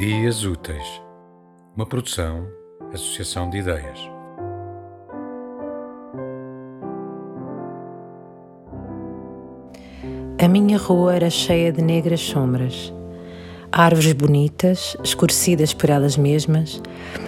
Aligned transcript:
Memórias 0.00 0.44
Úteis, 0.44 1.02
uma 1.74 1.84
produção, 1.84 2.46
associação 2.94 3.50
de 3.50 3.58
ideias. 3.58 3.98
A 10.40 10.46
minha 10.46 10.78
rua 10.78 11.16
era 11.16 11.28
cheia 11.28 11.72
de 11.72 11.82
negras 11.82 12.20
sombras, 12.20 12.94
árvores 13.72 14.12
bonitas, 14.12 14.96
escurecidas 15.02 15.74
por 15.74 15.90
elas 15.90 16.16
mesmas, 16.16 16.80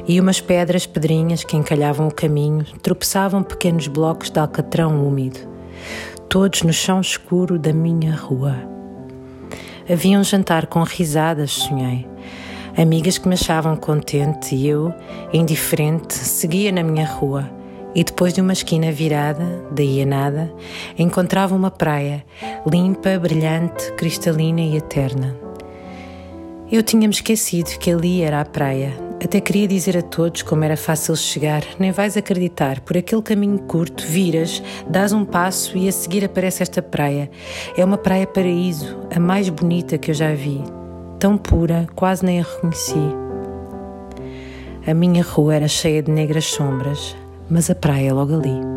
e 0.07 0.21
umas 0.21 0.41
pedras 0.41 0.87
pedrinhas 0.87 1.43
que 1.43 1.57
encalhavam 1.57 2.07
o 2.07 2.15
caminho 2.15 2.65
tropeçavam 2.81 3.43
pequenos 3.43 3.89
blocos 3.89 4.31
de 4.31 4.39
alcatrão 4.39 5.05
úmido, 5.05 5.41
todos 6.29 6.63
no 6.63 6.73
chão 6.73 7.01
escuro 7.01 7.59
da 7.59 7.73
minha 7.73 8.15
rua. 8.15 8.55
Havia 9.93 10.21
um 10.21 10.23
jantar 10.23 10.69
com 10.69 10.85
risadas, 10.85 11.51
sonhei. 11.51 12.09
Amigas 12.77 13.19
que 13.19 13.29
me 13.29 13.35
achavam 13.35 13.77
contente 13.77 14.55
e 14.55 14.69
eu, 14.69 14.95
indiferente, 15.33 16.15
seguia 16.15 16.71
na 16.71 16.83
minha 16.83 17.05
rua. 17.07 17.51
E 17.95 18.05
depois 18.05 18.33
de 18.33 18.41
uma 18.41 18.53
esquina 18.53 18.93
virada, 18.93 19.45
daí 19.73 20.01
a 20.01 20.07
nada, 20.07 20.53
encontrava 20.97 21.55
uma 21.55 21.71
praia, 21.71 22.25
limpa, 22.65 23.19
brilhante, 23.19 23.93
cristalina 23.95 24.61
e 24.61 24.77
eterna. 24.77 25.37
Eu 26.71 26.85
tinha-me 26.85 27.13
esquecido 27.13 27.77
que 27.81 27.91
ali 27.91 28.23
era 28.23 28.41
a 28.41 28.45
praia. 28.45 28.93
Até 29.23 29.41
queria 29.41 29.67
dizer 29.67 29.97
a 29.99 30.03
todos 30.03 30.43
como 30.43 30.63
era 30.63 30.77
fácil 30.77 31.17
chegar. 31.17 31.65
Nem 31.81 31.91
vais 31.91 32.17
acreditar, 32.17 32.81
por 32.81 32.97
aquele 32.97 33.23
caminho 33.23 33.59
curto, 33.59 34.07
viras, 34.07 34.63
dás 34.89 35.13
um 35.13 35.25
passo 35.25 35.77
e 35.77 35.89
a 35.89 35.93
seguir 35.93 36.25
aparece 36.25 36.63
esta 36.63 36.81
praia. 36.81 37.29
É 37.77 37.85
uma 37.85 37.99
praia 37.99 38.27
paraíso, 38.27 38.97
a 39.15 39.19
mais 39.19 39.49
bonita 39.49 39.99
que 39.99 40.13
eu 40.13 40.15
já 40.15 40.33
vi. 40.33 40.63
Tão 41.21 41.37
pura, 41.37 41.87
quase 41.95 42.25
nem 42.25 42.41
a 42.41 42.43
reconheci. 42.43 42.95
A 44.87 44.95
minha 44.95 45.23
rua 45.23 45.55
era 45.57 45.69
cheia 45.69 46.03
de 46.03 46.11
negras 46.11 46.47
sombras, 46.47 47.15
mas 47.51 47.69
a 47.69 47.75
praia 47.75 48.15
logo 48.15 48.37
ali. 48.37 48.70